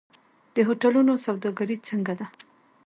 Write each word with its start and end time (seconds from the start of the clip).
د 0.55 0.57
هوټلونو 0.67 1.11
سوداګري 1.25 1.77
څنګه 1.87 2.13
ده؟ 2.19 2.27